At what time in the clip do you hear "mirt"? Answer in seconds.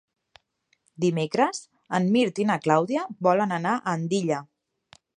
2.17-2.43